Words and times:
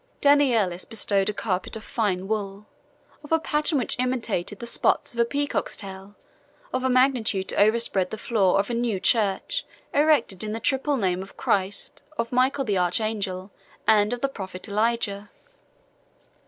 Danielis 0.19 0.83
bestowed 0.83 1.29
a 1.29 1.31
carpet 1.33 1.75
of 1.75 1.83
fine 1.83 2.27
wool, 2.27 2.65
of 3.23 3.31
a 3.31 3.37
pattern 3.37 3.77
which 3.77 3.99
imitated 3.99 4.57
the 4.57 4.65
spots 4.65 5.13
of 5.13 5.19
a 5.19 5.25
peacock's 5.25 5.77
tail, 5.77 6.15
of 6.73 6.83
a 6.83 6.89
magnitude 6.89 7.47
to 7.49 7.55
overspread 7.61 8.09
the 8.09 8.17
floor 8.17 8.57
of 8.57 8.71
a 8.71 8.73
new 8.73 8.99
church, 8.99 9.63
erected 9.93 10.43
in 10.43 10.53
the 10.53 10.59
triple 10.59 10.97
name 10.97 11.21
of 11.21 11.37
Christ, 11.37 12.01
of 12.17 12.31
Michael 12.31 12.65
the 12.65 12.79
archangel, 12.79 13.51
and 13.85 14.11
of 14.11 14.21
the 14.21 14.27
prophet 14.27 14.67
Elijah. 14.67 15.29